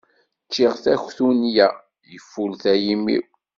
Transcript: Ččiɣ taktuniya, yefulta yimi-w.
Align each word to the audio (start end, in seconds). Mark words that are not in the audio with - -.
Ččiɣ 0.45 0.73
taktuniya, 0.83 1.67
yefulta 2.11 2.73
yimi-w. 2.83 3.23